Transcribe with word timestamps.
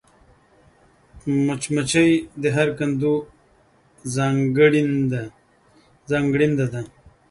مچمچۍ 1.45 2.11
د 2.41 2.43
هر 2.55 2.67
کندو 2.77 3.13
ځانګړېنده 6.07 6.65
ده 6.73 6.81